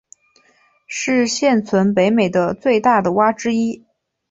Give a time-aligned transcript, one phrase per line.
[0.87, 3.85] 是现存北美的最大的蛙之一。